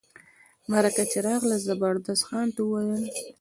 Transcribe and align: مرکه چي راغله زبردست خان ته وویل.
مرکه 0.71 1.03
چي 1.11 1.19
راغله 1.27 1.57
زبردست 1.67 2.23
خان 2.27 2.47
ته 2.55 2.61
وویل. 2.63 3.03